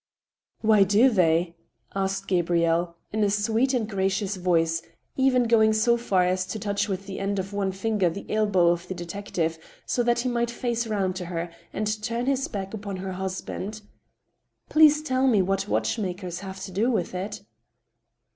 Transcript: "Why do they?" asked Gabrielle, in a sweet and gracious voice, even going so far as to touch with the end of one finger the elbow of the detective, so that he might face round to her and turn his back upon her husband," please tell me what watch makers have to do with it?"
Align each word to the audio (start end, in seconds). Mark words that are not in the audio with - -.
"Why 0.61 0.81
do 0.83 1.11
they?" 1.11 1.55
asked 1.95 2.27
Gabrielle, 2.27 2.95
in 3.13 3.23
a 3.23 3.29
sweet 3.29 3.71
and 3.75 3.87
gracious 3.87 4.35
voice, 4.35 4.81
even 5.15 5.43
going 5.43 5.73
so 5.73 5.95
far 5.95 6.23
as 6.23 6.43
to 6.47 6.57
touch 6.57 6.87
with 6.89 7.05
the 7.05 7.19
end 7.19 7.37
of 7.37 7.53
one 7.53 7.71
finger 7.71 8.09
the 8.09 8.25
elbow 8.27 8.69
of 8.69 8.87
the 8.87 8.95
detective, 8.95 9.59
so 9.85 10.01
that 10.01 10.21
he 10.21 10.27
might 10.29 10.49
face 10.49 10.87
round 10.87 11.15
to 11.17 11.25
her 11.27 11.51
and 11.71 12.01
turn 12.01 12.25
his 12.25 12.47
back 12.47 12.73
upon 12.73 12.95
her 12.97 13.11
husband," 13.11 13.83
please 14.71 15.03
tell 15.03 15.27
me 15.27 15.39
what 15.39 15.67
watch 15.67 15.99
makers 15.99 16.39
have 16.39 16.59
to 16.61 16.71
do 16.71 16.89
with 16.89 17.13
it?" 17.13 17.43